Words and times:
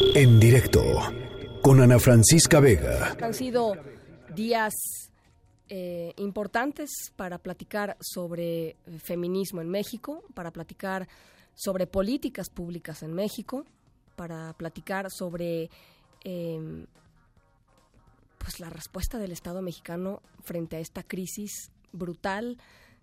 En 0.00 0.38
directo 0.38 0.82
con 1.60 1.80
Ana 1.80 1.98
Francisca 1.98 2.60
Vega. 2.60 3.16
Han 3.20 3.34
sido 3.34 3.74
días 4.32 4.72
eh, 5.68 6.12
importantes 6.16 6.90
para 7.16 7.38
platicar 7.38 7.96
sobre 8.00 8.76
feminismo 9.02 9.60
en 9.60 9.68
México, 9.68 10.22
para 10.34 10.52
platicar 10.52 11.08
sobre 11.54 11.88
políticas 11.88 12.48
públicas 12.48 13.02
en 13.02 13.12
México, 13.12 13.64
para 14.14 14.52
platicar 14.52 15.10
sobre 15.10 15.68
em, 16.22 16.86
pues 18.38 18.60
la 18.60 18.70
respuesta 18.70 19.18
del 19.18 19.32
Estado 19.32 19.62
mexicano 19.62 20.22
frente 20.44 20.76
a 20.76 20.80
esta 20.80 21.02
crisis 21.02 21.72
brutal 21.92 22.56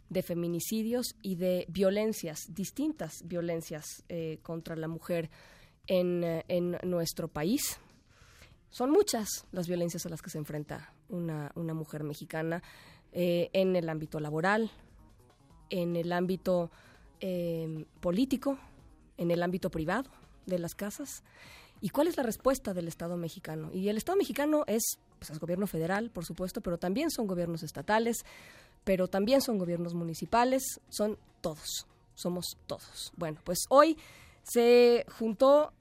de 0.09 0.23
feminicidios 0.23 1.15
y 1.21 1.35
de 1.35 1.65
violencias, 1.67 2.53
distintas 2.53 3.23
violencias 3.25 4.03
eh, 4.07 4.39
contra 4.43 4.75
la 4.77 4.87
mujer 4.87 5.29
en, 5.87 6.23
eh, 6.23 6.45
en, 6.47 6.77
nuestro 6.83 7.27
país. 7.27 7.79
Son 8.69 8.91
muchas 8.91 9.45
las 9.51 9.67
violencias 9.67 10.05
a 10.05 10.09
las 10.09 10.21
que 10.21 10.29
se 10.29 10.37
enfrenta 10.37 10.93
una, 11.09 11.51
una 11.55 11.73
mujer 11.73 12.03
mexicana 12.03 12.61
eh, 13.13 13.49
en 13.53 13.75
el 13.75 13.89
ámbito 13.89 14.19
laboral, 14.19 14.71
en 15.69 15.95
el 15.95 16.11
ámbito 16.11 16.71
político, 18.01 18.59
en 19.17 19.31
el 19.31 19.41
ámbito 19.41 19.71
privado 19.71 20.11
de 20.45 20.59
las 20.59 20.75
casas. 20.75 21.23
¿Y 21.81 21.89
cuál 21.89 22.07
es 22.07 22.17
la 22.17 22.23
respuesta 22.23 22.73
del 22.73 22.87
Estado 22.87 23.17
mexicano? 23.17 23.71
Y 23.73 23.89
el 23.89 23.97
Estado 23.97 24.17
mexicano 24.17 24.63
es, 24.67 24.97
pues, 25.19 25.31
es 25.31 25.39
gobierno 25.39 25.67
federal, 25.67 26.09
por 26.09 26.25
supuesto, 26.25 26.61
pero 26.61 26.77
también 26.77 27.11
son 27.11 27.27
gobiernos 27.27 27.63
estatales, 27.63 28.25
pero 28.83 29.07
también 29.07 29.41
son 29.41 29.57
gobiernos 29.57 29.93
municipales, 29.93 30.79
son 30.89 31.17
todos, 31.41 31.85
somos 32.13 32.57
todos. 32.67 33.11
Bueno, 33.17 33.39
pues 33.43 33.59
hoy 33.69 33.97
se 34.43 35.05
juntó, 35.17 35.73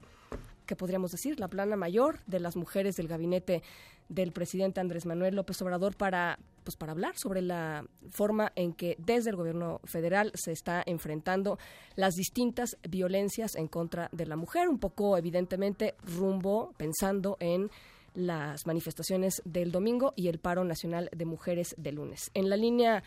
¿qué 0.65 0.75
podríamos 0.75 1.11
decir? 1.11 1.39
La 1.39 1.47
plana 1.47 1.75
mayor 1.75 2.19
de 2.27 2.39
las 2.39 2.55
mujeres 2.55 2.95
del 2.95 3.07
gabinete 3.07 3.63
del 4.09 4.31
presidente 4.31 4.79
Andrés 4.79 5.05
Manuel 5.05 5.35
López 5.35 5.61
Obrador 5.61 5.95
para 5.95 6.39
pues 6.63 6.75
para 6.75 6.93
hablar 6.93 7.15
sobre 7.15 7.43
la 7.43 7.85
forma 8.09 8.51
en 8.55 8.73
que 8.73 8.95
desde 8.97 9.29
el 9.29 9.35
gobierno 9.35 9.81
federal 9.83 10.31
se 10.33 10.51
está 10.51 10.81
enfrentando 10.85 11.59
las 11.95 12.15
distintas 12.15 12.77
violencias 12.89 13.55
en 13.55 13.67
contra 13.67 14.09
de 14.11 14.25
la 14.25 14.35
mujer, 14.35 14.67
un 14.67 14.79
poco 14.79 15.15
evidentemente 15.15 15.93
rumbo 16.03 16.73
pensando 16.75 17.37
en 17.39 17.69
las 18.15 18.65
manifestaciones 18.65 19.43
del 19.45 19.71
domingo 19.71 20.13
y 20.15 20.27
el 20.27 20.39
paro 20.39 20.63
nacional 20.63 21.09
de 21.15 21.25
mujeres 21.25 21.75
del 21.77 21.95
lunes. 21.95 22.31
En 22.33 22.49
la 22.49 22.57
línea 22.57 23.03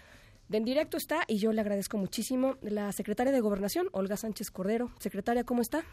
de 0.49 0.59
en 0.59 0.65
directo 0.65 0.97
está, 0.97 1.25
y 1.27 1.39
yo 1.39 1.53
le 1.53 1.61
agradezco 1.61 1.99
muchísimo, 1.99 2.57
la 2.63 2.91
secretaria 2.93 3.33
de 3.33 3.41
Gobernación, 3.41 3.89
Olga 3.93 4.17
Sánchez 4.17 4.51
Cordero. 4.51 4.91
Secretaria, 4.99 5.45
¿cómo 5.45 5.63
está? 5.63 5.85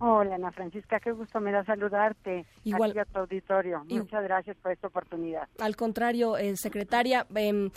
Hola, 0.00 0.36
Ana 0.36 0.52
Francisca, 0.52 1.00
qué 1.00 1.12
gusto 1.12 1.40
me 1.40 1.50
da 1.50 1.64
saludarte. 1.64 2.46
Igual. 2.64 2.90
Aquí 2.90 3.00
a 3.00 3.04
tu 3.04 3.18
auditorio. 3.18 3.84
Muchas 3.88 4.22
gracias 4.22 4.56
por 4.58 4.72
esta 4.72 4.86
oportunidad. 4.86 5.48
Al 5.58 5.74
contrario, 5.74 6.36
eh, 6.36 6.56
secretaria, 6.56 7.26
eh, 7.34 7.70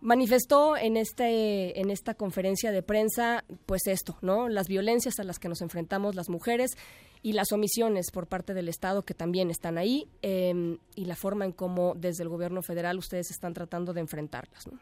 manifestó 0.00 0.76
en 0.76 0.96
este 0.96 1.80
en 1.80 1.90
esta 1.90 2.14
conferencia 2.14 2.70
de 2.70 2.82
prensa 2.82 3.44
pues 3.66 3.86
esto 3.86 4.16
no 4.22 4.48
las 4.48 4.68
violencias 4.68 5.18
a 5.18 5.24
las 5.24 5.38
que 5.38 5.48
nos 5.48 5.60
enfrentamos 5.60 6.14
las 6.14 6.28
mujeres 6.28 6.76
y 7.22 7.32
las 7.32 7.50
omisiones 7.52 8.12
por 8.12 8.28
parte 8.28 8.54
del 8.54 8.68
estado 8.68 9.02
que 9.02 9.14
también 9.14 9.50
están 9.50 9.76
ahí 9.76 10.04
em, 10.22 10.78
y 10.94 11.06
la 11.06 11.16
forma 11.16 11.44
en 11.44 11.52
cómo 11.52 11.94
desde 11.96 12.22
el 12.22 12.28
gobierno 12.28 12.62
federal 12.62 12.96
ustedes 12.96 13.32
están 13.32 13.54
tratando 13.54 13.92
de 13.92 14.00
enfrentarlas 14.00 14.68
¿no? 14.70 14.78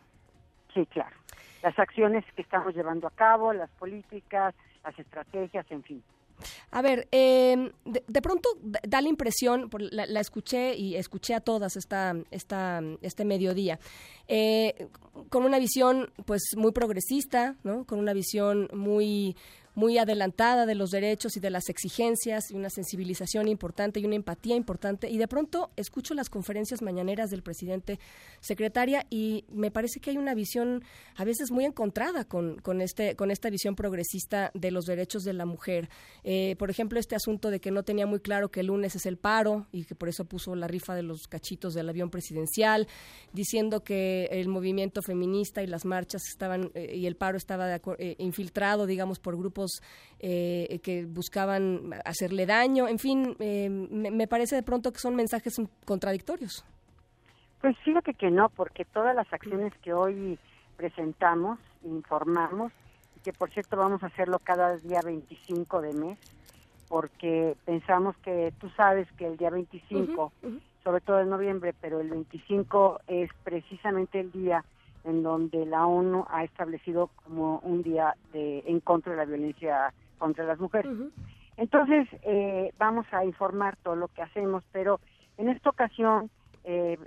sí 0.75 0.85
claro 0.87 1.17
las 1.63 1.79
acciones 1.79 2.23
que 2.35 2.43
estamos 2.43 2.75
llevando 2.75 3.07
a 3.07 3.11
cabo 3.11 3.55
las 3.55 3.71
políticas 3.71 4.55
las 4.85 4.99
estrategias 4.99 5.65
en 5.71 5.83
fin 5.83 6.03
a 6.71 6.83
ver, 6.83 7.09
em, 7.11 7.71
de, 7.85 8.23
pronto 8.23 8.49
da 8.63 9.01
la 9.01 9.09
impresión, 9.09 9.71
la, 9.91 10.21
escuché 10.21 10.75
y 10.75 10.97
escuché 10.97 11.35
a 11.35 11.41
todas 11.41 11.77
esta, 11.77 12.15
esta, 12.31 12.83
este 13.03 13.25
mediodía, 13.25 13.79
eh, 14.29 14.89
con 15.29 15.45
una 15.45 15.59
visión 15.59 16.11
pues 16.25 16.43
muy 16.57 16.73
progresista, 16.73 17.57
¿no? 17.65 17.85
con 17.85 17.99
una 17.99 18.13
visión 18.13 18.69
muy 18.73 19.37
muy 19.77 19.99
adelantada 19.99 20.65
de 20.65 20.75
los 20.75 20.91
derechos 20.91 21.37
y 21.37 21.41
de 21.41 21.51
las 21.51 21.69
exigencias 21.69 22.51
y 22.51 22.55
una 22.55 22.71
sensibilización 22.71 23.47
importante 23.47 24.01
y 24.01 24.07
una 24.07 24.17
empatía 24.17 24.57
importante. 24.57 25.11
Y 25.11 25.19
de 25.19 25.29
pronto 25.29 25.71
escucho 25.77 26.15
las 26.15 26.31
conferencias 26.31 26.81
mañaneras 26.81 27.29
del 27.29 27.43
presidente 27.43 28.01
secretaria 28.41 29.07
y 29.11 29.45
me 29.53 29.71
parece 29.71 30.01
que 30.01 30.11
hay 30.11 30.17
una 30.17 30.35
visión 30.35 30.83
a 31.15 31.25
veces 31.25 31.51
muy 31.51 31.67
encontrada 31.67 32.25
con, 32.25 32.57
con, 32.57 32.81
este, 32.81 33.17
con 33.17 33.31
esta 33.31 33.51
visión 33.51 33.77
progresista 33.77 34.51
de 34.55 34.71
los 34.71 34.87
derechos 34.87 35.25
de 35.25 35.35
la 35.35 35.45
mujer. 35.45 35.91
Eh, 36.25 36.57
por 36.59 36.71
ejemplo, 36.71 36.99
este 36.99 37.15
asunto 37.15 37.51
de 37.51 37.61
que 37.61 37.71
no 37.71 37.83
tenía 37.83 38.07
muy 38.07 38.21
claro 38.21 38.51
que 38.51 38.61
el 38.61 38.69
lunes 38.69 38.97
es 38.97 39.05
el 39.05 39.19
paro 39.19 39.67
y 39.73 39.85
que 39.85 39.95
por 39.95 40.09
eso 40.09 40.25
puso 40.25 40.57
la 40.57 40.69
rifa 40.69 40.95
de 40.95 41.03
los 41.03 41.29
cachitos 41.29 41.75
del 41.75 41.91
avión 41.91 42.09
presidencial, 42.09 42.89
diciendo 43.35 43.85
que 43.85 44.25
el 44.31 44.49
movimiento 44.49 45.03
feminista 45.03 45.63
y 45.63 45.67
las 45.67 45.85
marchas 45.85 46.23
estaban 46.29 46.71
eh, 46.73 46.97
y 46.97 47.05
el 47.05 47.17
paro 47.17 47.37
estaba 47.37 47.77
eh, 47.77 48.17
infiltrado, 48.19 48.87
digamos, 48.87 49.19
por 49.19 49.37
grupos 49.37 49.66
eh, 50.19 50.81
que 50.83 51.05
buscaban 51.05 51.93
hacerle 52.05 52.47
daño, 52.47 52.89
en 52.89 52.99
fin, 52.99 53.37
eh, 53.39 53.69
me, 53.69 54.27
parece 54.27 54.57
de 54.57 54.63
pronto 54.63 54.93
que 54.93 54.99
son 54.99 55.15
mensajes 55.15 55.57
contradictorios. 55.85 56.65
Pues 57.61 57.77
fíjate 57.85 58.15
que 58.15 58.31
no, 58.31 58.49
porque 58.49 58.85
todas 58.85 59.15
las 59.15 59.31
acciones 59.33 59.73
que 59.83 59.93
hoy 59.93 60.39
presentamos, 60.77 61.59
informamos, 61.85 62.73
y 63.17 63.21
que 63.21 63.33
por 63.33 63.51
cierto 63.51 63.77
vamos 63.77 64.03
a 64.03 64.07
hacerlo 64.07 64.39
cada 64.39 64.77
día 64.79 65.01
25 65.05 65.83
de 65.83 65.93
mes, 65.93 66.19
porque 66.89 67.57
pensamos 67.65 68.17
que 68.19 68.53
tú 68.59 68.69
sabes 68.71 69.11
que 69.19 69.27
el 69.27 69.37
día 69.37 69.51
25, 69.51 70.33
sobre 70.85 71.01
todo 71.01 71.21
en 71.21 71.31
noviembre, 71.31 71.75
pero 71.81 72.01
el 72.01 72.11
25 72.11 73.01
es 73.09 73.31
precisamente 73.43 74.21
el 74.21 74.31
día 74.33 74.65
en 75.07 75.23
donde 75.23 75.65
la 75.65 75.87
ONU 75.87 76.27
ha 76.29 76.45
establecido 76.45 77.11
como 77.25 77.61
un 77.61 77.83
día 77.83 78.17
de 78.33 78.65
en 78.67 78.81
contra 78.81 79.13
de 79.13 79.19
la 79.19 79.25
violencia 79.25 79.93
contra 80.19 80.45
las 80.45 80.59
mujeres. 80.59 80.93
Entonces, 81.57 82.09
eh, 82.23 82.73
vamos 82.79 83.07
a 83.13 83.25
informar 83.25 83.77
todo 83.83 83.97
lo 83.97 84.09
que 84.09 84.23
hacemos, 84.23 84.65
pero 84.73 85.01
en 85.39 85.49
esta 85.49 85.71
ocasión 85.71 86.31
eh, 86.65 86.99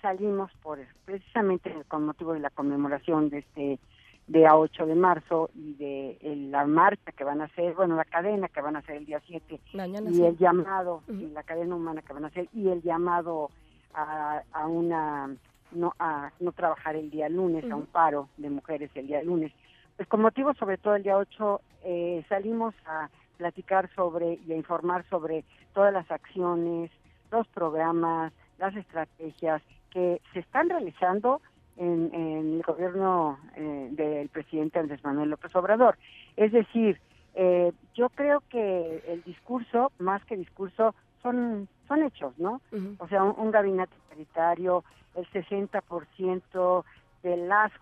salimos 0.00 0.50
por 0.62 0.78
precisamente 1.04 1.74
con 1.88 2.06
motivo 2.06 2.32
de 2.32 2.40
la 2.40 2.50
conmemoración 2.50 3.28
de 3.28 3.38
este 3.38 3.78
día 4.26 4.56
8 4.56 4.86
de 4.86 4.94
marzo 4.94 5.50
y 5.54 5.74
de 5.74 6.18
la 6.50 6.64
marcha 6.64 7.10
que 7.12 7.24
van 7.24 7.40
a 7.40 7.44
hacer, 7.44 7.74
bueno, 7.74 7.96
la 7.96 8.04
cadena 8.04 8.48
que 8.48 8.60
van 8.60 8.76
a 8.76 8.78
hacer 8.78 8.96
el 8.96 9.06
día 9.06 9.20
7 9.26 9.60
y 9.74 10.22
el 10.22 10.38
llamado, 10.38 11.02
y 11.08 11.26
la 11.30 11.42
cadena 11.42 11.74
humana 11.74 12.02
que 12.02 12.12
van 12.12 12.24
a 12.24 12.28
hacer 12.28 12.48
y 12.54 12.68
el 12.68 12.80
llamado 12.82 13.50
a, 13.92 14.42
a 14.52 14.66
una 14.68 15.34
no 15.72 15.94
a 15.98 16.30
no 16.40 16.52
trabajar 16.52 16.96
el 16.96 17.10
día 17.10 17.28
lunes, 17.28 17.70
a 17.70 17.76
un 17.76 17.86
paro 17.86 18.28
de 18.36 18.50
mujeres 18.50 18.90
el 18.94 19.06
día 19.06 19.22
lunes. 19.22 19.52
Pues 19.96 20.08
con 20.08 20.22
motivo 20.22 20.54
sobre 20.54 20.78
todo 20.78 20.96
el 20.96 21.02
día 21.02 21.16
8 21.16 21.60
eh, 21.84 22.24
salimos 22.28 22.74
a 22.86 23.08
platicar 23.36 23.88
sobre 23.94 24.38
y 24.46 24.52
a 24.52 24.56
informar 24.56 25.04
sobre 25.08 25.44
todas 25.74 25.92
las 25.92 26.10
acciones, 26.10 26.90
los 27.30 27.46
programas, 27.48 28.32
las 28.58 28.74
estrategias 28.76 29.62
que 29.90 30.20
se 30.32 30.40
están 30.40 30.68
realizando 30.68 31.40
en, 31.76 32.10
el 32.12 32.62
gobierno 32.62 33.38
eh, 33.56 33.88
del 33.92 34.28
presidente 34.28 34.78
Andrés 34.78 35.02
Manuel 35.02 35.30
López 35.30 35.54
Obrador. 35.56 35.96
Es 36.36 36.52
decir, 36.52 37.00
eh, 37.34 37.72
yo 37.94 38.08
creo 38.10 38.42
que 38.50 39.02
el 39.08 39.22
discurso, 39.22 39.92
más 39.98 40.24
que 40.24 40.36
discurso, 40.36 40.94
son, 41.22 41.68
son 41.90 42.04
hechos, 42.04 42.38
¿no? 42.38 42.60
O 42.98 43.08
sea, 43.08 43.24
un, 43.24 43.50
gabinete 43.50 43.92
paritario, 44.08 44.84
el 45.16 45.26
60% 45.30 46.84
de 47.24 47.36
las 47.36 47.72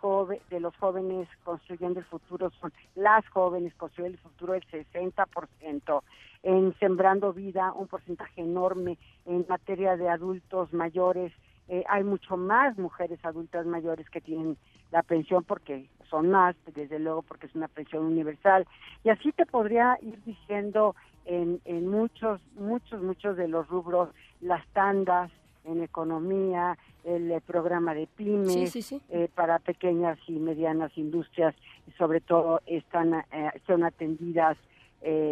de 0.48 0.60
los 0.60 0.74
jóvenes 0.78 1.28
construyendo 1.44 2.00
el 2.00 2.06
futuro 2.06 2.50
son 2.58 2.72
las 2.96 3.28
jóvenes 3.28 3.74
construyendo 3.74 4.16
el 4.16 4.22
futuro 4.22 4.54
el 4.54 4.66
60% 4.66 6.02
en 6.42 6.74
sembrando 6.78 7.34
vida 7.34 7.72
un 7.72 7.86
porcentaje 7.86 8.40
enorme 8.40 8.96
en 9.26 9.44
materia 9.46 9.96
de 9.98 10.08
adultos 10.08 10.72
mayores. 10.72 11.30
Eh, 11.68 11.84
hay 11.86 12.02
mucho 12.02 12.38
más 12.38 12.78
mujeres 12.78 13.22
adultas 13.24 13.66
mayores 13.66 14.08
que 14.08 14.22
tienen 14.22 14.56
la 14.90 15.02
pensión 15.02 15.44
porque 15.44 15.86
son 16.08 16.30
más 16.30 16.56
desde 16.74 16.98
luego 16.98 17.20
porque 17.20 17.46
es 17.46 17.54
una 17.54 17.68
pensión 17.68 18.06
universal. 18.06 18.66
Y 19.04 19.10
así 19.10 19.32
te 19.32 19.44
podría 19.44 19.98
ir 20.00 20.18
diciendo 20.24 20.96
en, 21.28 21.60
en 21.64 21.86
muchos 21.86 22.40
muchos 22.54 23.00
muchos 23.02 23.36
de 23.36 23.46
los 23.46 23.68
rubros 23.68 24.08
las 24.40 24.66
tandas 24.68 25.30
en 25.68 25.82
economía, 25.82 26.78
el 27.04 27.30
eh, 27.30 27.40
programa 27.40 27.94
de 27.94 28.06
pymes 28.06 28.74
eh, 29.10 29.28
para 29.34 29.58
pequeñas 29.58 30.18
y 30.26 30.32
medianas 30.32 30.96
industrias, 30.96 31.54
y 31.86 31.92
sobre 31.92 32.20
todo 32.20 32.62
están 32.66 33.14
eh, 33.14 33.50
son 33.66 33.84
atendidas 33.84 34.56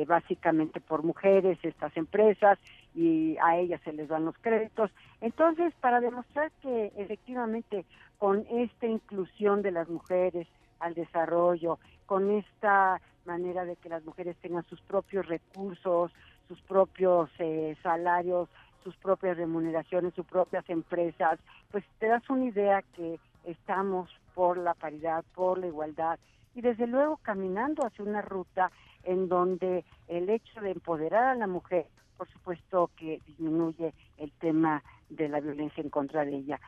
básicamente 0.07 0.81
por 0.81 1.03
mujeres 1.03 1.59
estas 1.65 1.97
empresas 1.97 2.57
y 2.95 3.37
a 3.43 3.59
ellas 3.59 3.81
se 3.83 3.93
les 3.93 4.07
dan 4.07 4.25
los 4.25 4.39
créditos. 4.39 4.93
Entonces, 5.21 5.75
para 5.81 5.99
demostrar 6.01 6.53
que 6.63 6.93
efectivamente 6.97 7.85
con 8.19 8.47
esta 8.49 8.87
inclusión 8.87 9.63
de 9.63 9.73
las 9.73 9.89
mujeres 9.89 10.47
al 10.81 10.95
desarrollo, 10.95 11.79
con 12.07 12.31
esta 12.31 13.01
manera 13.25 13.65
de 13.65 13.77
que 13.77 13.89
las 13.89 14.05
mujeres 14.05 14.37
tengan 14.39 14.65
sus 14.65 14.81
propios 14.83 15.27
recursos, 15.27 16.13
sus 16.49 16.61
propios 16.63 17.31
eh, 17.39 17.77
salarios, 17.83 18.49
sus 18.85 18.97
propias 18.97 19.37
remuneraciones, 19.37 20.15
sus 20.15 20.27
propias 20.27 20.69
empresas, 20.71 21.41
pues 21.73 21.85
te 21.99 22.07
das 22.07 22.29
una 22.31 22.45
idea 22.45 22.83
que 22.95 23.19
estamos 23.45 24.09
por 24.35 24.59
la 24.59 24.75
paridad, 24.75 25.25
por 25.35 25.59
la 25.59 25.67
igualdad 25.67 26.19
y 26.55 26.61
desde 26.61 26.87
luego 26.87 27.19
caminando 27.19 27.85
hacia 27.85 28.05
una 28.05 28.23
ruta 28.23 28.71
en 29.03 29.29
donde 29.29 29.85
el 30.09 30.31
hecho 30.31 30.61
de 30.61 30.71
empoderar 30.71 31.25
a 31.25 31.35
la 31.35 31.47
mujer, 31.47 31.87
por 32.17 32.29
supuesto 32.29 32.91
que 32.97 33.21
disminuye 33.27 33.93
el 34.19 34.33
tema 34.33 34.83
de 35.09 35.29
la 35.29 35.41
violencia 35.41 35.83
en 35.83 35.91
contra 35.91 36.25
de 36.25 36.37
ella. 36.37 36.61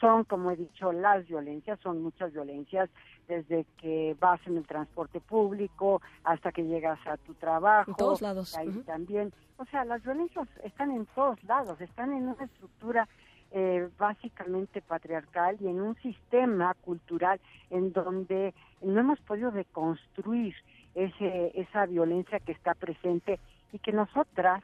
son, 0.00 0.24
como 0.24 0.50
he 0.50 0.56
dicho, 0.56 0.92
las 0.92 1.26
violencias, 1.26 1.78
son 1.80 2.02
muchas 2.02 2.32
violencias, 2.32 2.88
desde 3.28 3.66
que 3.78 4.16
vas 4.20 4.40
en 4.46 4.56
el 4.56 4.66
transporte 4.66 5.20
público 5.20 6.00
hasta 6.24 6.52
que 6.52 6.64
llegas 6.64 6.98
a 7.06 7.16
tu 7.16 7.34
trabajo. 7.34 7.90
En 7.90 7.96
todos 7.96 8.20
lados. 8.20 8.56
Ahí 8.56 8.70
también. 8.86 9.32
O 9.56 9.64
sea, 9.66 9.84
las 9.84 10.02
violencias 10.02 10.48
están 10.64 10.90
en 10.90 11.06
todos 11.06 11.42
lados, 11.44 11.80
están 11.80 12.12
en 12.12 12.28
una 12.28 12.44
estructura 12.44 13.08
eh, 13.52 13.88
básicamente 13.98 14.80
patriarcal 14.80 15.56
y 15.60 15.68
en 15.68 15.80
un 15.80 15.94
sistema 15.96 16.74
cultural 16.74 17.38
en 17.68 17.92
donde 17.92 18.54
no 18.80 19.00
hemos 19.00 19.20
podido 19.20 19.50
deconstruir 19.50 20.54
ese, 20.94 21.52
esa 21.54 21.86
violencia 21.86 22.40
que 22.40 22.52
está 22.52 22.74
presente 22.74 23.40
y 23.72 23.78
que 23.78 23.92
nosotras 23.92 24.62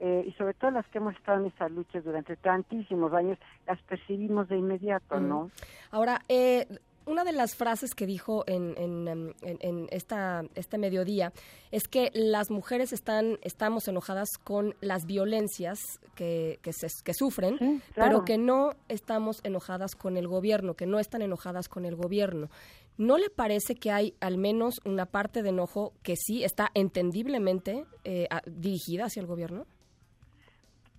eh, 0.00 0.24
y 0.26 0.32
sobre 0.32 0.54
todo 0.54 0.70
las 0.70 0.86
que 0.88 0.98
hemos 0.98 1.14
estado 1.14 1.40
en 1.40 1.46
estas 1.46 1.70
luchas 1.70 2.02
durante 2.02 2.34
tantísimos 2.36 3.12
años, 3.12 3.38
las 3.66 3.80
percibimos 3.82 4.48
de 4.48 4.56
inmediato, 4.56 5.20
¿no? 5.20 5.50
Ahora, 5.90 6.22
eh, 6.28 6.66
una 7.06 7.24
de 7.24 7.32
las 7.32 7.54
frases 7.54 7.94
que 7.94 8.06
dijo 8.06 8.44
en, 8.46 8.74
en, 8.78 9.34
en, 9.42 9.88
esta, 9.90 10.44
este 10.54 10.78
mediodía 10.78 11.32
es 11.70 11.88
que 11.88 12.10
las 12.14 12.50
mujeres 12.50 12.92
están, 12.92 13.38
estamos 13.42 13.88
enojadas 13.88 14.30
con 14.42 14.74
las 14.80 15.04
violencias 15.06 15.80
que, 16.14 16.60
que, 16.62 16.72
se, 16.72 16.86
que 17.04 17.12
sufren, 17.12 17.82
pero 17.94 18.24
que 18.24 18.38
no 18.38 18.70
estamos 18.88 19.40
enojadas 19.44 19.96
con 19.96 20.16
el 20.16 20.28
gobierno, 20.28 20.74
que 20.74 20.86
no 20.86 20.98
están 20.98 21.22
enojadas 21.22 21.68
con 21.68 21.84
el 21.84 21.96
gobierno. 21.96 22.48
¿No 22.96 23.18
le 23.18 23.30
parece 23.30 23.74
que 23.74 23.90
hay 23.90 24.14
al 24.20 24.38
menos 24.38 24.80
una 24.84 25.06
parte 25.06 25.42
de 25.42 25.48
enojo 25.48 25.92
que 26.02 26.16
sí 26.16 26.44
está 26.44 26.70
entendiblemente 26.74 27.86
eh, 28.04 28.28
dirigida 28.46 29.06
hacia 29.06 29.20
el 29.20 29.26
gobierno? 29.26 29.66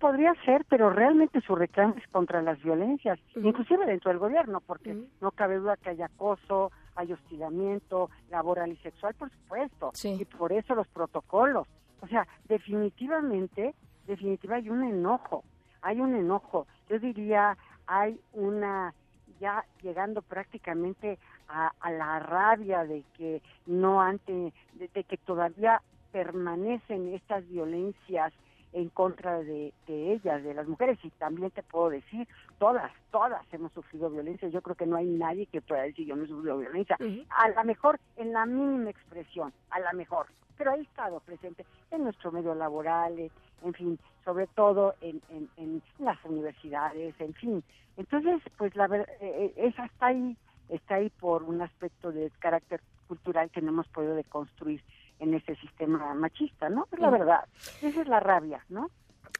Podría 0.02 0.34
ser, 0.44 0.64
pero 0.68 0.90
realmente 0.90 1.40
su 1.42 1.54
reclamo 1.54 1.94
es 1.96 2.08
contra 2.08 2.42
las 2.42 2.60
violencias, 2.60 3.20
inclusive 3.36 3.86
dentro 3.86 4.10
del 4.10 4.18
gobierno, 4.18 4.60
porque 4.60 4.96
no 5.20 5.30
cabe 5.30 5.58
duda 5.58 5.76
que 5.76 5.90
hay 5.90 6.02
acoso, 6.02 6.72
hay 6.96 7.12
hostigamiento 7.12 8.10
laboral 8.28 8.72
y 8.72 8.76
sexual, 8.78 9.14
por 9.14 9.30
supuesto, 9.30 9.92
y 10.02 10.24
por 10.24 10.52
eso 10.52 10.74
los 10.74 10.88
protocolos. 10.88 11.68
O 12.00 12.08
sea, 12.08 12.26
definitivamente, 12.48 13.76
definitivamente 14.08 14.68
hay 14.68 14.76
un 14.76 14.82
enojo, 14.82 15.44
hay 15.82 16.00
un 16.00 16.16
enojo. 16.16 16.66
Yo 16.88 16.98
diría, 16.98 17.56
hay 17.86 18.20
una, 18.32 18.92
ya 19.38 19.64
llegando 19.82 20.20
prácticamente 20.20 21.16
a, 21.46 21.70
la 21.92 22.18
rabia 22.18 22.84
de 22.84 23.04
que 23.16 23.40
no 23.66 24.02
antes, 24.02 24.52
de 24.74 25.04
que 25.04 25.16
todavía 25.18 25.80
permanecen 26.10 27.14
estas 27.14 27.48
violencias 27.48 28.32
en 28.72 28.88
contra 28.88 29.38
de, 29.40 29.72
ellas, 29.86 30.42
de 30.42 30.54
las 30.54 30.66
mujeres, 30.66 30.98
y 31.02 31.10
también 31.10 31.50
te 31.50 31.62
puedo 31.62 31.90
decir, 31.90 32.26
todas, 32.58 32.90
todas 33.10 33.42
hemos 33.52 33.72
sufrido 33.72 34.10
violencia, 34.10 34.48
yo 34.48 34.62
creo 34.62 34.76
que 34.76 34.86
no 34.86 34.96
hay 34.96 35.06
nadie 35.06 35.46
que 35.46 35.60
pueda 35.60 35.82
decir 35.82 36.06
yo 36.06 36.16
no 36.16 36.24
he 36.24 36.28
sufrido 36.28 36.58
violencia, 36.58 36.96
a 37.30 37.48
lo 37.48 37.64
mejor 37.64 38.00
en 38.16 38.32
la 38.32 38.46
mínima 38.46 38.90
expresión, 38.90 39.52
a 39.70 39.80
lo 39.80 39.92
mejor, 39.96 40.26
pero 40.56 40.70
ha 40.70 40.76
estado 40.76 41.20
presente 41.20 41.66
en 41.90 42.04
nuestro 42.04 42.32
medio 42.32 42.54
laboral, 42.54 43.30
en 43.64 43.74
fin, 43.74 43.98
sobre 44.24 44.46
todo 44.48 44.94
en, 45.00 45.20
en, 45.56 45.82
las 45.98 46.22
universidades, 46.24 47.14
en 47.20 47.34
fin. 47.34 47.64
Entonces, 47.96 48.40
pues 48.56 48.74
la 48.76 48.88
verdad, 48.88 49.08
eh, 49.20 49.52
eh, 49.56 49.66
esa 49.68 49.84
está 49.86 50.06
ahí, 50.06 50.36
está 50.68 50.96
ahí 50.96 51.10
por 51.10 51.42
un 51.42 51.60
aspecto 51.60 52.12
de 52.12 52.30
carácter 52.38 52.80
cultural 53.08 53.50
que 53.50 53.60
no 53.60 53.70
hemos 53.70 53.88
podido 53.88 54.14
deconstruir 54.14 54.82
en 55.22 55.34
ese 55.34 55.54
sistema 55.56 56.14
machista, 56.14 56.68
¿no? 56.68 56.88
Es 56.90 56.98
la 56.98 57.10
verdad, 57.10 57.44
esa 57.80 58.02
es 58.02 58.08
la 58.08 58.18
rabia, 58.18 58.64
¿no? 58.68 58.90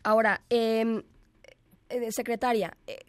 Ahora, 0.04 0.40
em, 0.48 1.02
eh, 1.88 2.12
secretaria, 2.12 2.76
eh, 2.86 3.00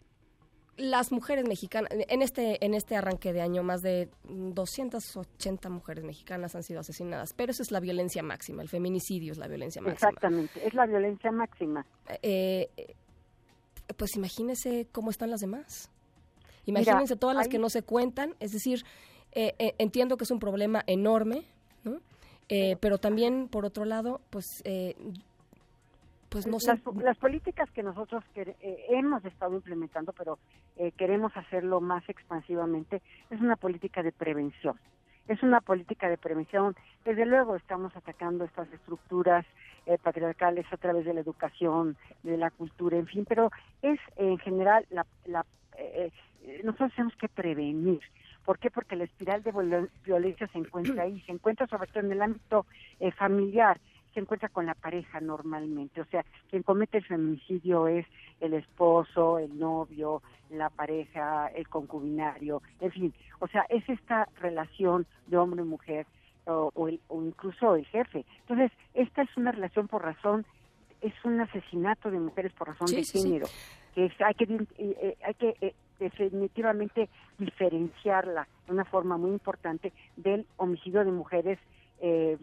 las 0.76 1.12
mujeres 1.12 1.46
mexicanas, 1.46 1.88
en 1.92 2.20
este, 2.20 2.64
en 2.64 2.74
este 2.74 2.96
arranque 2.96 3.32
de 3.32 3.42
año, 3.42 3.62
más 3.62 3.80
de 3.80 4.08
280 4.24 5.68
mujeres 5.70 6.02
mexicanas 6.02 6.56
han 6.56 6.64
sido 6.64 6.80
asesinadas, 6.80 7.32
pero 7.32 7.52
eso 7.52 7.62
es 7.62 7.70
la 7.70 7.78
violencia 7.78 8.24
máxima, 8.24 8.60
el 8.60 8.68
feminicidio 8.68 9.30
es 9.30 9.38
la 9.38 9.46
violencia 9.46 9.80
máxima. 9.80 10.08
Exactamente, 10.10 10.66
es 10.66 10.74
la 10.74 10.86
violencia 10.86 11.30
máxima. 11.30 11.86
Eh, 12.22 12.68
pues 13.96 14.16
imagínese 14.16 14.88
cómo 14.90 15.10
están 15.10 15.30
las 15.30 15.40
demás. 15.40 15.92
Imagínense 16.66 17.14
todas 17.14 17.36
las 17.36 17.46
que 17.46 17.58
no 17.58 17.68
se 17.68 17.82
cuentan, 17.82 18.34
es 18.40 18.50
decir, 18.50 18.84
entiendo 19.32 20.16
que 20.16 20.24
es 20.24 20.30
un 20.30 20.38
problema 20.40 20.82
enorme, 20.86 21.44
¿no? 21.84 22.00
Eh, 22.48 22.76
pero 22.80 22.98
también, 22.98 23.48
por 23.48 23.64
otro 23.64 23.84
lado, 23.84 24.20
pues, 24.30 24.62
eh, 24.64 24.94
pues 26.28 26.46
no 26.46 26.60
sé. 26.60 26.80
Las, 27.02 27.16
políticas 27.16 27.70
que 27.70 27.82
nosotros 27.82 28.22
eh, 28.34 28.86
hemos 28.90 29.24
estado 29.24 29.54
implementando, 29.54 30.12
pero 30.12 30.38
queremos 30.96 31.34
hacerlo 31.36 31.80
más 31.80 32.06
expansivamente, 32.08 33.00
es 33.30 33.40
una 33.40 33.56
política 33.56 34.02
de 34.02 34.12
prevención. 34.12 34.78
Es 35.28 35.42
una 35.42 35.60
política 35.60 36.10
de 36.10 36.18
prevención. 36.18 36.76
Desde 37.04 37.24
luego 37.24 37.56
estamos 37.56 37.96
atacando 37.96 38.44
estas 38.44 38.70
estructuras 38.72 39.46
patriarcales 40.02 40.66
a 40.70 40.76
través 40.76 41.04
de 41.04 41.14
la 41.14 41.20
educación, 41.20 41.96
de 42.24 42.36
la 42.36 42.50
cultura, 42.50 42.98
en 42.98 43.06
fin, 43.06 43.24
pero 43.26 43.50
es 43.80 43.98
en 44.16 44.36
general 44.38 44.84
la, 44.90 45.06
la 45.26 45.46
nosotros 46.62 46.92
tenemos 46.94 47.16
que 47.16 47.28
prevenir. 47.28 48.00
¿Por 48.44 48.58
qué? 48.58 48.70
Porque 48.70 48.96
la 48.96 49.04
espiral 49.04 49.42
de 49.42 49.88
violencia 50.04 50.46
se 50.48 50.58
encuentra 50.58 51.04
ahí, 51.04 51.20
se 51.22 51.32
encuentra 51.32 51.66
sobre 51.66 51.88
todo 51.88 52.04
en 52.04 52.12
el 52.12 52.22
ámbito 52.22 52.66
eh, 53.00 53.10
familiar, 53.12 53.80
se 54.12 54.20
encuentra 54.20 54.48
con 54.48 54.66
la 54.66 54.74
pareja 54.74 55.20
normalmente. 55.20 56.00
O 56.00 56.04
sea, 56.06 56.24
quien 56.50 56.62
comete 56.62 56.98
el 56.98 57.04
feminicidio 57.04 57.88
es 57.88 58.06
el 58.40 58.54
esposo, 58.54 59.38
el 59.38 59.58
novio, 59.58 60.22
la 60.50 60.70
pareja, 60.70 61.48
el 61.48 61.68
concubinario, 61.68 62.62
en 62.80 62.92
fin. 62.92 63.14
O 63.40 63.48
sea, 63.48 63.66
es 63.68 63.88
esta 63.88 64.28
relación 64.40 65.06
de 65.26 65.36
hombre 65.36 65.62
y 65.62 65.66
mujer 65.66 66.06
o, 66.46 66.88
incluso 67.10 67.74
el 67.74 67.86
jefe. 67.86 68.24
Entonces, 68.40 68.70
esta 68.92 69.22
es 69.22 69.36
una 69.36 69.52
relación 69.52 69.88
por 69.88 70.02
razón, 70.02 70.44
es 71.00 71.14
un 71.24 71.40
asesinato 71.40 72.10
de 72.10 72.20
mujeres 72.20 72.52
por 72.52 72.68
razón 72.68 72.88
de 72.88 73.02
género. 73.02 73.46
Que 73.94 74.12
hay 74.24 74.34
que, 74.34 74.44
eh, 74.44 74.68
eh, 74.78 75.16
hay 75.24 75.34
que 75.34 75.74
definitivamente 76.04 77.08
diferenciarla 77.38 78.46
de 78.66 78.72
una 78.72 78.84
forma 78.84 79.16
muy 79.16 79.30
importante 79.30 79.92
del 80.16 80.46
homicidio 80.58 81.04
de 81.04 81.12
mujeres, 81.12 81.58
eh, 82.00 82.36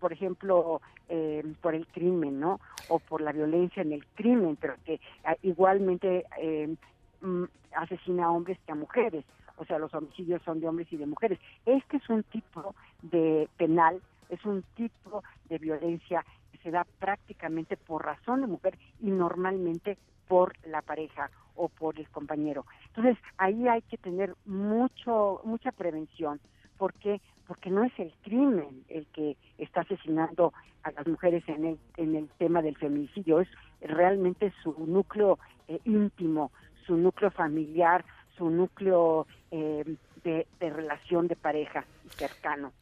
por 0.00 0.12
ejemplo, 0.12 0.80
eh, 1.08 1.44
por 1.60 1.74
el 1.74 1.86
crimen, 1.88 2.40
¿no? 2.40 2.58
O 2.88 2.98
por 2.98 3.20
la 3.20 3.32
violencia 3.32 3.82
en 3.82 3.92
el 3.92 4.06
crimen, 4.14 4.56
pero 4.56 4.74
que 4.84 4.98
ah, 5.24 5.36
igualmente 5.42 6.24
eh, 6.40 6.74
mm, 7.20 7.44
asesina 7.76 8.26
a 8.26 8.30
hombres 8.30 8.58
que 8.64 8.72
a 8.72 8.76
mujeres. 8.76 9.24
O 9.58 9.64
sea, 9.66 9.78
los 9.78 9.92
homicidios 9.92 10.40
son 10.42 10.60
de 10.60 10.68
hombres 10.68 10.90
y 10.90 10.96
de 10.96 11.06
mujeres. 11.06 11.38
Este 11.66 11.98
es 11.98 12.08
un 12.08 12.22
tipo 12.24 12.74
de 13.02 13.48
penal, 13.58 14.00
es 14.30 14.42
un 14.46 14.64
tipo 14.74 15.22
de 15.50 15.58
violencia 15.58 16.24
se 16.62 16.70
da 16.70 16.86
prácticamente 16.98 17.76
por 17.76 18.04
razón 18.04 18.40
de 18.40 18.46
mujer 18.46 18.78
y 19.00 19.10
normalmente 19.10 19.98
por 20.28 20.54
la 20.66 20.82
pareja 20.82 21.30
o 21.54 21.68
por 21.68 21.98
el 21.98 22.08
compañero. 22.08 22.64
Entonces, 22.88 23.18
ahí 23.36 23.68
hay 23.68 23.82
que 23.82 23.98
tener 23.98 24.34
mucho 24.46 25.40
mucha 25.44 25.72
prevención, 25.72 26.40
porque 26.78 27.20
porque 27.46 27.70
no 27.70 27.84
es 27.84 27.92
el 27.98 28.14
crimen 28.22 28.84
el 28.88 29.06
que 29.08 29.36
está 29.58 29.82
asesinando 29.82 30.52
a 30.84 30.92
las 30.92 31.06
mujeres 31.06 31.46
en 31.48 31.64
el 31.64 31.78
en 31.96 32.14
el 32.14 32.28
tema 32.38 32.62
del 32.62 32.76
feminicidio, 32.76 33.40
es 33.40 33.48
realmente 33.80 34.52
su 34.62 34.74
núcleo 34.86 35.38
eh, 35.68 35.80
íntimo, 35.84 36.50
su 36.86 36.96
núcleo 36.96 37.30
familiar, 37.30 38.04
su 38.36 38.48
núcleo 38.48 39.26
eh, 39.50 39.84
de, 40.24 40.46
de 40.60 40.70
relación 40.70 41.28
de 41.28 41.36
pareja 41.36 41.84
cercano. 42.10 42.72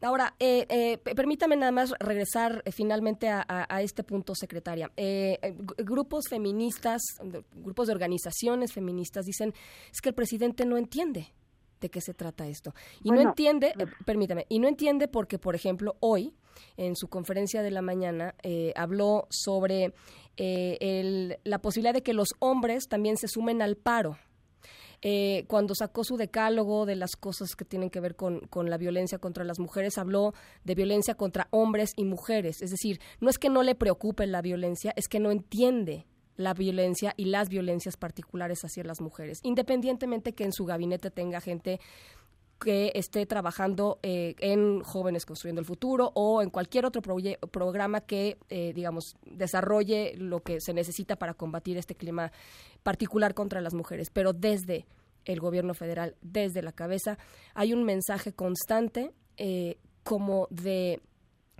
Ahora, 0.00 0.34
eh, 0.38 0.66
eh, 0.68 0.98
permítame 1.14 1.56
nada 1.56 1.72
más 1.72 1.92
regresar 1.98 2.62
eh, 2.64 2.70
finalmente 2.70 3.28
a, 3.28 3.82
este 3.82 4.04
punto, 4.04 4.34
secretaria. 4.34 4.90
grupos 5.78 6.26
feministas, 6.28 7.02
grupos 7.54 7.88
de 7.88 7.92
organizaciones 7.92 8.72
feministas 8.72 9.24
dicen 9.24 9.52
es 9.92 10.00
que 10.00 10.10
el 10.10 10.14
presidente 10.14 10.64
no 10.64 10.76
entiende 10.76 11.32
de 11.80 11.88
qué 11.88 12.00
se 12.00 12.14
trata 12.14 12.46
esto. 12.46 12.74
Y 13.02 13.10
no 13.10 13.20
entiende, 13.20 13.72
permítame, 14.04 14.46
y 14.48 14.58
no 14.58 14.68
entiende 14.68 15.08
porque, 15.08 15.38
por 15.38 15.54
ejemplo, 15.54 15.96
hoy, 16.00 16.34
en 16.76 16.96
su 16.96 17.08
conferencia 17.08 17.62
de 17.62 17.70
la 17.70 17.82
mañana, 17.82 18.34
habló 18.74 19.26
sobre 19.30 19.94
la 20.36 21.58
posibilidad 21.60 21.94
de 21.94 22.02
que 22.02 22.12
los 22.12 22.28
hombres 22.38 22.88
también 22.88 23.16
se 23.16 23.28
sumen 23.28 23.62
al 23.62 23.76
paro 23.76 24.18
eh, 25.02 25.44
cuando 25.46 25.74
sacó 25.74 26.04
su 26.04 26.16
decálogo 26.16 26.86
de 26.86 26.96
las 26.96 27.16
cosas 27.16 27.54
que 27.56 27.64
tienen 27.64 27.90
que 27.90 28.00
ver 28.00 28.16
con, 28.16 28.40
con, 28.48 28.68
la 28.70 28.78
violencia 28.78 29.18
contra 29.18 29.44
las 29.44 29.58
mujeres, 29.58 29.98
habló 29.98 30.34
de 30.64 30.74
violencia 30.74 31.14
contra 31.14 31.48
hombres 31.50 31.92
y 31.96 32.04
mujeres. 32.04 32.62
Es 32.62 32.70
decir, 32.70 33.00
no 33.20 33.30
es 33.30 33.38
que 33.38 33.48
no 33.48 33.62
le 33.62 33.74
preocupe 33.74 34.26
la 34.26 34.42
violencia, 34.42 34.92
es 34.96 35.08
que 35.08 35.20
no 35.20 35.30
entiende 35.30 36.06
la 36.38 36.54
violencia 36.54 37.12
y 37.16 37.26
las 37.26 37.48
violencias 37.48 37.96
particulares 37.96 38.64
hacia 38.64 38.84
las 38.84 39.00
mujeres, 39.00 39.40
independientemente 39.42 40.34
que 40.34 40.44
en 40.44 40.52
su 40.52 40.64
gabinete 40.64 41.10
tenga 41.10 41.40
gente 41.40 41.80
que 42.58 42.92
esté 42.94 43.24
trabajando 43.26 43.98
eh, 44.02 44.34
en 44.38 44.82
Jóvenes 44.82 45.24
Construyendo 45.26 45.60
el 45.60 45.66
Futuro 45.66 46.12
o 46.14 46.42
en 46.42 46.50
cualquier 46.50 46.84
otro 46.86 47.02
programa 47.02 48.00
que, 48.00 48.38
eh, 48.48 48.72
digamos, 48.74 49.16
desarrolle 49.24 50.14
lo 50.16 50.40
que 50.40 50.60
se 50.60 50.74
necesita 50.74 51.16
para 51.16 51.34
combatir 51.34 51.76
este 51.76 51.94
clima 51.94 52.32
particular 52.82 53.34
contra 53.34 53.60
las 53.60 53.74
mujeres. 53.74 54.10
Pero 54.10 54.32
desde 54.32 54.86
el 55.24 55.40
gobierno 55.40 55.74
federal, 55.74 56.16
desde 56.22 56.62
la 56.62 56.72
cabeza, 56.72 57.18
hay 57.54 57.72
un 57.72 57.84
mensaje 57.84 58.32
constante 58.32 59.12
eh, 59.36 59.78
como 60.02 60.48
de 60.50 61.00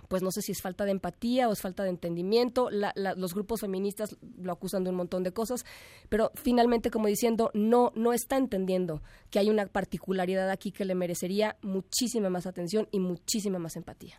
pues 0.09 0.23
no 0.23 0.31
sé 0.31 0.41
si 0.41 0.51
es 0.51 0.61
falta 0.61 0.83
de 0.83 0.91
empatía 0.91 1.47
o 1.47 1.53
es 1.53 1.61
falta 1.61 1.83
de 1.83 1.89
entendimiento. 1.89 2.69
los 2.71 3.33
grupos 3.33 3.61
feministas 3.61 4.17
lo 4.37 4.51
acusan 4.51 4.83
de 4.83 4.89
un 4.89 4.97
montón 4.97 5.23
de 5.23 5.31
cosas, 5.31 5.63
pero 6.09 6.31
finalmente, 6.35 6.89
como 6.89 7.07
diciendo, 7.07 7.51
no, 7.53 7.91
no 7.95 8.11
está 8.11 8.35
entendiendo 8.35 9.01
que 9.29 9.39
hay 9.39 9.49
una 9.49 9.67
particularidad 9.67 10.49
aquí 10.49 10.71
que 10.71 10.83
le 10.83 10.95
merecería 10.95 11.55
muchísima 11.61 12.29
más 12.29 12.47
atención 12.47 12.87
y 12.91 12.99
muchísima 12.99 13.59
más 13.59 13.77
empatía. 13.77 14.15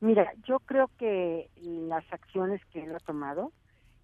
Mira, 0.00 0.32
yo 0.44 0.58
creo 0.60 0.88
que 0.98 1.50
las 1.56 2.04
acciones 2.12 2.60
que 2.72 2.84
él 2.84 2.94
ha 2.94 3.00
tomado, 3.00 3.52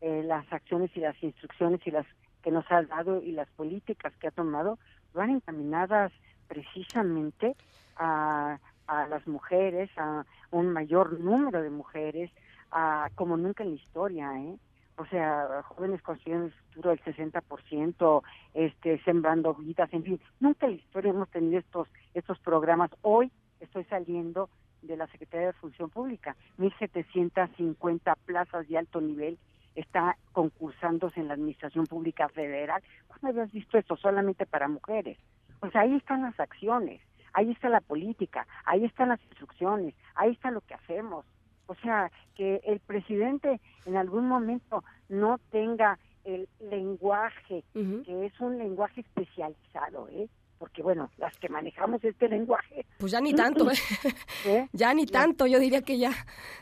eh, 0.01 0.23
las 0.25 0.53
acciones 0.53 0.91
y 0.97 1.01
las 1.01 1.21
instrucciones 1.23 1.81
y 1.87 1.91
las 1.93 2.07
que 2.43 2.51
nos 2.51 2.65
ha 2.71 2.83
dado 2.83 3.23
y 3.23 3.33
las 3.33 3.49
políticas 3.51 4.13
que 4.17 4.29
ha 4.29 4.33
tomado 4.33 4.79
van 5.15 5.31
encaminadas 5.31 6.13
precisamente 6.49 7.57
a 7.97 8.59
a 8.89 9.07
las 9.07 9.27
mujeres, 9.27 9.91
a 9.97 10.25
un 10.51 10.73
mayor 10.73 11.19
número 11.21 11.63
de 11.63 11.71
mujeres, 11.71 12.31
a, 12.71 13.09
como 13.15 13.37
nunca 13.37 13.65
en 13.65 13.71
la 13.71 13.77
historia, 13.77 14.39
¿eh? 14.39 14.57
O 14.97 15.07
sea, 15.07 15.63
jóvenes 15.63 16.03
construyendo 16.03 16.47
el 16.47 16.53
futuro 16.53 16.91
del 16.91 17.01
60%, 17.03 18.23
este, 18.55 19.01
sembrando 19.05 19.55
vidas, 19.55 19.89
en 19.93 20.03
fin, 20.03 20.21
nunca 20.41 20.67
en 20.67 20.73
la 20.73 20.79
historia 20.79 21.11
hemos 21.11 21.31
tenido 21.31 21.61
estos, 21.61 21.89
estos 22.15 22.39
programas. 22.41 22.91
Hoy 23.03 23.31
estoy 23.61 23.85
saliendo 23.85 24.51
de 24.83 24.97
la 24.97 25.07
Secretaría 25.07 25.49
de 25.49 25.53
Función 25.53 25.89
Pública, 25.91 26.37
1.750 26.59 28.17
plazas 28.25 28.69
de 28.69 28.79
alto 28.79 29.01
nivel 29.01 29.39
está 29.77 30.17
concursándose 30.33 31.21
en 31.21 31.29
la 31.29 31.35
Administración 31.35 31.87
Pública 31.87 32.29
Federal. 32.29 32.83
¿Cuándo 33.07 33.29
habías 33.29 33.53
visto 33.53 33.79
esto 33.79 33.97
solamente 33.97 34.47
para 34.47 34.67
mujeres? 34.67 35.19
Pues 35.61 35.75
ahí 35.77 35.95
están 35.95 36.23
las 36.23 36.39
acciones 36.41 37.01
ahí 37.33 37.51
está 37.51 37.69
la 37.69 37.81
política, 37.81 38.47
ahí 38.65 38.85
están 38.85 39.11
las 39.11 39.23
instrucciones, 39.25 39.95
ahí 40.15 40.33
está 40.33 40.51
lo 40.51 40.61
que 40.63 40.75
hacemos. 40.75 41.25
O 41.67 41.75
sea, 41.77 42.11
que 42.35 42.61
el 42.65 42.81
presidente 42.81 43.61
en 43.85 43.97
algún 43.97 44.27
momento 44.27 44.83
no 45.09 45.39
tenga 45.51 45.99
el 46.25 46.49
lenguaje, 46.61 47.65
que 47.73 48.27
es 48.27 48.41
un 48.41 48.59
lenguaje 48.59 49.01
especializado, 49.03 50.09
¿eh? 50.09 50.29
Porque 50.59 50.83
bueno, 50.83 51.09
las 51.19 51.37
que 51.39 51.49
manejamos 51.49 52.03
este 52.03 52.29
lenguaje. 52.29 52.85
Pues 52.99 53.13
ya 53.13 53.21
ni 53.21 53.33
tanto, 53.33 53.71
¿eh? 53.71 53.75
¿Eh? 54.47 54.69
Ya 54.73 54.93
ni 54.93 55.07
tanto, 55.07 55.47
yo 55.47 55.59
diría 55.59 55.83
que 55.83 55.99
ya, 55.99 56.11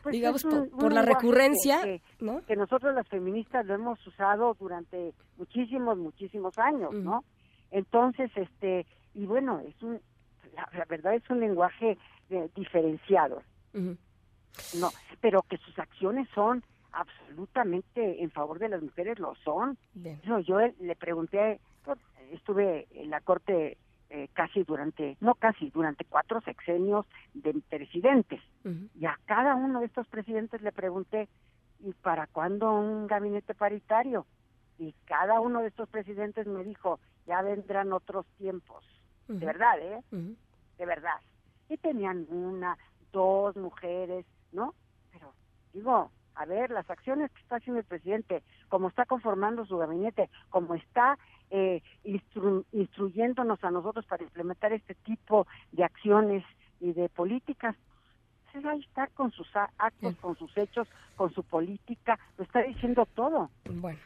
pues 0.02 0.12
digamos, 0.12 0.44
por, 0.44 0.92
la 0.92 1.02
recurrencia, 1.02 1.82
que, 1.82 2.02
¿no? 2.20 2.44
Que 2.44 2.56
nosotros 2.56 2.94
las 2.94 3.08
feministas 3.08 3.64
lo 3.64 3.74
hemos 3.74 4.04
usado 4.06 4.54
durante 4.58 5.14
muchísimos, 5.38 5.96
muchísimos 5.96 6.58
años, 6.58 6.92
¿no? 6.94 7.24
Entonces, 7.70 8.30
este, 8.36 8.86
y 9.14 9.24
bueno, 9.26 9.60
es 9.60 9.82
un, 9.82 10.00
la, 10.56 10.84
verdad 10.86 11.14
es 11.14 11.28
un 11.30 11.40
lenguaje 11.40 11.98
eh, 12.30 12.48
diferenciado. 12.54 13.42
No, 13.72 14.90
pero 15.20 15.42
que 15.42 15.58
sus 15.58 15.78
acciones 15.78 16.28
son 16.34 16.64
absolutamente 16.92 18.22
en 18.22 18.30
favor 18.30 18.58
de 18.58 18.70
las 18.70 18.82
mujeres, 18.82 19.18
lo 19.18 19.34
son. 19.36 19.76
No, 20.24 20.40
yo 20.40 20.58
le 20.58 20.96
pregunté, 20.96 21.60
estuve 22.32 22.86
en 22.92 23.10
la 23.10 23.20
corte 23.20 23.76
eh, 24.08 24.28
casi 24.32 24.62
durante, 24.62 25.16
no 25.20 25.34
casi, 25.34 25.70
durante 25.70 26.04
cuatro 26.04 26.40
sexenios 26.40 27.06
de 27.34 27.54
presidentes. 27.68 28.40
Y 28.98 29.06
a 29.06 29.18
cada 29.26 29.54
uno 29.54 29.80
de 29.80 29.86
estos 29.86 30.08
presidentes 30.08 30.62
le 30.62 30.72
pregunté, 30.72 31.28
¿y 31.80 31.92
para 31.92 32.26
cuándo 32.26 32.72
un 32.72 33.06
gabinete 33.06 33.54
paritario? 33.54 34.26
Y 34.78 34.94
cada 35.04 35.40
uno 35.40 35.60
de 35.60 35.68
estos 35.68 35.88
presidentes 35.88 36.46
me 36.46 36.64
dijo, 36.64 36.98
ya 37.26 37.42
vendrán 37.42 37.92
otros 37.92 38.26
tiempos. 38.38 38.84
De 39.28 39.44
verdad, 39.44 39.78
¿eh? 39.80 40.02
De 40.78 40.86
verdad. 40.86 41.20
Y 41.68 41.76
tenían 41.78 42.26
una, 42.28 42.76
dos 43.12 43.56
mujeres, 43.56 44.26
¿no? 44.52 44.74
Pero 45.12 45.32
digo, 45.72 46.10
a 46.34 46.44
ver, 46.44 46.70
las 46.70 46.88
acciones 46.90 47.30
que 47.32 47.40
está 47.40 47.56
haciendo 47.56 47.80
el 47.80 47.86
presidente, 47.86 48.42
como 48.68 48.88
está 48.88 49.06
conformando 49.06 49.64
su 49.66 49.78
gabinete, 49.78 50.28
como 50.50 50.74
está 50.74 51.18
eh, 51.50 51.82
instruyéndonos 52.72 53.62
a 53.64 53.70
nosotros 53.70 54.04
para 54.06 54.24
implementar 54.24 54.72
este 54.72 54.94
tipo 54.94 55.46
de 55.72 55.84
acciones 55.84 56.44
y 56.80 56.92
de 56.92 57.08
políticas, 57.08 57.74
pues 58.52 58.64
ahí 58.64 58.80
está 58.80 59.06
con 59.08 59.30
sus 59.32 59.48
actos, 59.54 60.16
con 60.16 60.36
sus 60.36 60.56
hechos, 60.56 60.88
con 61.16 61.32
su 61.32 61.42
política, 61.42 62.18
lo 62.38 62.44
está 62.44 62.62
diciendo 62.62 63.06
todo. 63.14 63.50
Bueno. 63.64 63.98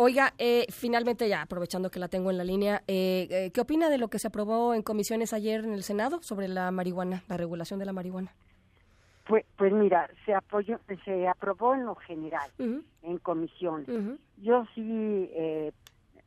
Oiga, 0.00 0.32
eh, 0.38 0.64
finalmente 0.70 1.28
ya, 1.28 1.42
aprovechando 1.42 1.90
que 1.90 1.98
la 1.98 2.06
tengo 2.06 2.30
en 2.30 2.38
la 2.38 2.44
línea, 2.44 2.84
eh, 2.86 3.26
eh, 3.30 3.50
¿qué 3.52 3.60
opina 3.60 3.90
de 3.90 3.98
lo 3.98 4.06
que 4.06 4.20
se 4.20 4.28
aprobó 4.28 4.72
en 4.72 4.82
comisiones 4.82 5.32
ayer 5.32 5.64
en 5.64 5.72
el 5.72 5.82
Senado 5.82 6.22
sobre 6.22 6.46
la 6.46 6.70
marihuana, 6.70 7.24
la 7.26 7.36
regulación 7.36 7.80
de 7.80 7.84
la 7.84 7.92
marihuana? 7.92 8.32
Pues, 9.26 9.44
pues 9.56 9.72
mira, 9.72 10.08
se 10.24 10.34
apoyó, 10.34 10.78
se 11.04 11.26
aprobó 11.26 11.74
en 11.74 11.84
lo 11.84 11.96
general, 11.96 12.48
en 12.58 13.18
comisión. 13.18 14.20
Yo 14.36 14.64
sí, 14.72 15.32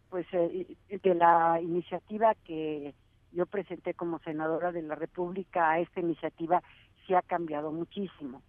pues 0.09 0.27
de 0.31 1.15
la 1.15 1.61
iniciativa 1.61 2.35
que 2.43 2.93
yo 3.31 3.45
presenté 3.45 3.93
como 3.93 4.19
senadora 4.19 4.73
de 4.73 4.81
la 4.81 4.95
República 4.95 5.71
a 5.71 5.79
esta 5.79 6.01
iniciativa, 6.01 6.61
sí 7.07 7.13
ha 7.13 7.21
cambiado 7.21 7.71
muchísimo. 7.71 8.41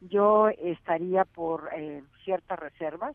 Yo 0.00 0.48
estaría 0.48 1.26
por 1.26 1.68
ciertas 2.24 2.58
reservas, 2.58 3.14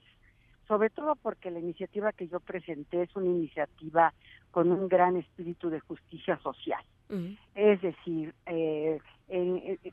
sobre 0.68 0.90
todo 0.90 1.16
porque 1.16 1.52
la 1.52 1.60
iniciativa 1.60 2.12
que 2.12 2.28
yo 2.28 2.40
presenté 2.40 3.04
es 3.04 3.16
una 3.16 3.28
iniciativa 3.28 4.14
con 4.52 4.72
un 4.72 4.88
gran 4.88 5.18
espíritu 5.18 5.70
de 5.70 5.80
justicia 5.80 6.38
social. 6.40 6.84
Es 7.54 7.82
decir, 7.82 8.34
eh, 8.48 9.00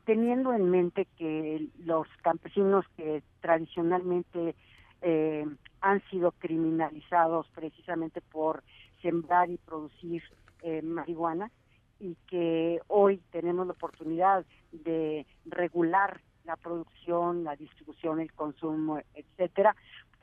teniendo 0.05 0.53
en 0.53 0.69
mente 0.69 1.07
que 1.17 1.67
los 1.85 2.07
campesinos 2.23 2.85
que 2.97 3.21
tradicionalmente 3.39 4.55
eh, 5.01 5.45
han 5.81 6.01
sido 6.09 6.31
criminalizados 6.31 7.47
precisamente 7.53 8.21
por 8.21 8.63
sembrar 9.01 9.49
y 9.49 9.57
producir 9.57 10.23
eh, 10.63 10.81
marihuana 10.81 11.51
y 11.99 12.15
que 12.27 12.79
hoy 12.87 13.21
tenemos 13.31 13.67
la 13.67 13.73
oportunidad 13.73 14.45
de 14.71 15.27
regular 15.45 16.21
la 16.45 16.55
producción, 16.57 17.43
la 17.43 17.55
distribución, 17.55 18.19
el 18.19 18.33
consumo, 18.33 18.99
etcétera, 19.13 19.75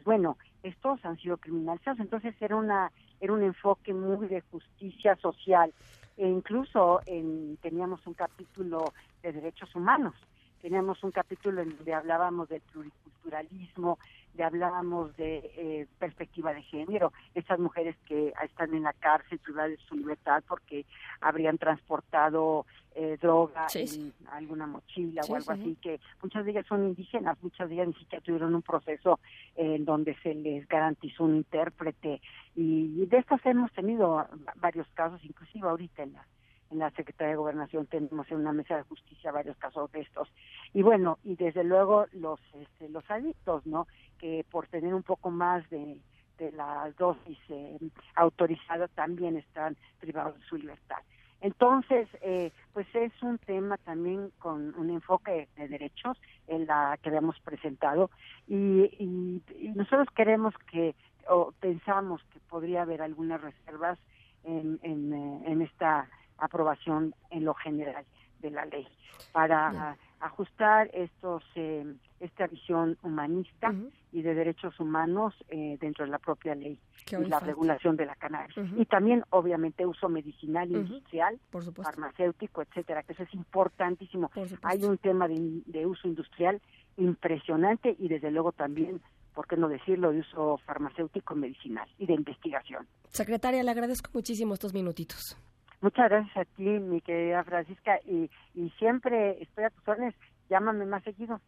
bueno, 0.05 0.37
estos 0.63 1.05
han 1.05 1.17
sido 1.19 1.37
criminalizados, 1.37 2.01
entonces 2.01 2.35
era 2.41 2.57
una 2.57 2.91
era 3.21 3.33
un 3.33 3.43
enfoque 3.43 3.93
muy 3.93 4.29
de 4.29 4.41
justicia 4.41 5.17
social 5.17 5.73
e 6.17 6.27
incluso 6.27 7.01
en, 7.07 7.59
teníamos 7.59 8.07
un 8.07 8.15
capítulo 8.15 8.93
de 9.23 9.33
derechos 9.33 9.75
humanos, 9.75 10.15
teníamos 10.63 11.03
un 11.03 11.11
capítulo 11.11 11.63
en 11.63 11.77
donde 11.77 11.95
hablábamos 11.95 12.49
del 12.49 12.61
pluriculturalismo, 12.63 13.99
le 14.35 14.45
hablábamos 14.45 15.17
de 15.17 15.39
eh, 15.57 15.87
perspectiva 15.99 16.53
de 16.53 16.63
género, 16.63 17.13
esas 17.35 17.59
mujeres 17.59 17.97
que 18.07 18.33
están 18.43 18.75
en 18.75 18.85
la 18.85 18.93
cárcel 18.93 19.39
privadas 19.39 19.71
de 19.71 19.79
su 19.89 19.97
libertad 19.97 20.43
porque 20.47 20.87
habrían 21.21 21.59
transportado 21.59 22.67
eh, 22.95 23.19
droga 23.21 23.67
en 23.75 24.13
alguna 24.33 24.67
mochila 24.67 25.23
o 25.29 25.37
algo 25.37 25.53
así, 25.53 25.77
que 25.81 26.01
muchas 26.23 26.45
de 26.45 26.53
ellas 26.53 26.67
son 26.67 26.89
indígenas, 26.89 27.37
muchas 27.43 27.69
de 27.69 27.75
ellas 27.77 27.89
ni 27.89 27.95
siquiera 27.95 28.25
tuvieron 28.25 28.55
un 28.55 28.63
proceso 28.63 29.21
en 29.57 29.85
donde 29.85 30.17
se 30.23 30.35
les 30.35 30.67
garantizó 30.69 31.25
un 31.25 31.37
intérprete 31.37 32.21
y 32.57 33.07
de 33.07 33.19
estas 33.19 33.45
hemos 33.47 33.73
tenido 33.73 34.27
varios 34.57 34.89
casos, 34.95 35.25
inclusive 35.25 35.69
ahorita 35.69 36.03
en 36.03 36.15
la 36.15 36.27
en 36.71 36.79
la 36.79 36.91
Secretaría 36.91 37.31
de 37.33 37.37
Gobernación 37.37 37.87
tenemos 37.87 38.31
en 38.31 38.39
una 38.39 38.53
mesa 38.53 38.77
de 38.77 38.83
justicia 38.85 39.33
varios 39.33 39.57
casos 39.57 39.91
de 39.93 40.01
estos. 40.01 40.29
Y 40.73 40.83
bueno, 40.83 41.19
y 41.25 41.35
desde 41.35 41.65
luego 41.65 42.07
los 42.13 42.41
este, 42.55 42.89
los 42.89 43.09
adictos, 43.11 43.67
¿no? 43.67 43.87
Que 44.21 44.45
por 44.51 44.67
tener 44.69 44.95
un 44.95 45.03
poco 45.03 45.31
más 45.31 45.69
de, 45.71 45.99
de 46.39 46.53
la 46.53 46.93
dosis 46.99 47.39
eh, 47.49 47.79
autorizada 48.15 48.89
también 48.89 49.37
están 49.37 49.77
privados 49.99 50.39
de 50.39 50.45
su 50.45 50.57
libertad. 50.57 50.99
Entonces, 51.41 52.07
eh, 52.21 52.53
pues 52.75 52.87
es 52.95 53.13
un 53.23 53.39
tema 53.39 53.79
también 53.79 54.31
con 54.39 54.75
un 54.79 54.91
enfoque 54.91 55.49
de 55.57 55.69
derechos 55.69 56.21
en 56.47 56.67
la 56.67 56.99
que 57.01 57.09
habíamos 57.09 57.41
presentado 57.41 58.11
y, 58.47 58.83
y 58.99 59.69
nosotros 59.75 60.09
queremos 60.15 60.53
que 60.71 60.95
o 61.29 61.53
pensamos 61.61 62.23
que 62.33 62.41
podría 62.41 62.83
haber 62.83 63.03
algunas 63.03 63.41
reservas 63.41 63.99
en, 64.45 64.81
en, 64.83 65.63
esta 65.63 66.09
aprobación 66.39 67.15
en 67.31 67.45
lo 67.45 67.55
general 67.55 68.05
de 68.41 68.51
la 68.51 68.65
ley 68.65 68.87
para 69.33 69.97
ajustar 70.21 70.91
estos 70.93 71.45
eh, 71.55 71.85
esta 72.21 72.47
visión 72.47 72.99
humanista 73.03 73.75
y 74.13 74.23
de 74.23 74.35
derechos 74.35 74.79
humanos 74.79 75.35
eh, 75.49 75.79
dentro 75.81 76.05
de 76.05 76.11
la 76.11 76.19
propia 76.19 76.55
ley 76.55 76.79
y 77.11 77.25
la 77.25 77.41
regulación 77.41 77.97
de 77.97 78.07
la 78.07 78.15
cannabis. 78.15 78.55
Y 78.77 78.85
también 78.85 79.25
obviamente 79.31 79.87
uso 79.87 80.09
medicinal 80.09 80.71
industrial 80.71 81.39
farmacéutico 81.83 82.63
etcétera 82.63 83.03
que 83.03 83.15
eso 83.15 83.23
es 83.23 83.35
importantísimo. 83.35 84.31
Hay 84.63 84.85
un 84.85 84.99
tema 84.99 85.27
de, 85.29 85.87
uso 85.87 86.07
industrial 86.07 86.61
impresionante 86.99 87.97
y 87.99 88.09
desde 88.09 88.31
luego 88.31 88.53
también 88.53 89.01
por 89.35 89.47
qué 89.47 89.57
no 89.57 89.69
decirlo 89.69 90.13
de 90.13 90.21
uso 90.21 90.59
farmacéutico 90.67 91.35
medicinal 91.35 91.89
y 91.99 92.07
de 92.07 92.15
investigación. 92.15 92.87
Secretaria 93.09 93.63
le 93.63 93.71
agradezco 93.71 94.11
muchísimo 94.13 94.55
estos 94.55 94.75
minutitos. 94.75 95.37
Muchas 95.81 96.11
gracias 96.11 96.37
a 96.37 96.45
ti, 96.45 96.65
mi 96.65 97.01
querida 97.01 97.43
Francisca, 97.43 97.99
y, 98.05 98.31
y 98.55 98.69
siempre 98.79 99.43
estoy 99.43 99.65
a 99.65 99.71
tus 99.71 99.89
órdenes. 99.89 100.15
Llámame 100.51 100.85
más 100.85 101.03
seguido. 101.05 101.41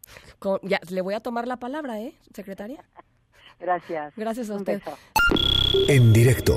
ya, 0.63 0.81
le 0.89 1.01
voy 1.01 1.15
a 1.15 1.21
tomar 1.21 1.49
la 1.49 1.59
palabra, 1.59 2.01
¿eh, 2.01 2.15
secretaria? 2.33 2.85
Gracias. 3.59 4.15
Gracias 4.17 4.49
a 4.49 4.55
usted. 4.55 4.81
En 5.89 6.13
directo, 6.13 6.57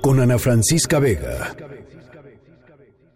con 0.00 0.18
Ana 0.18 0.38
Francisca 0.38 0.98
Vega. 0.98 1.54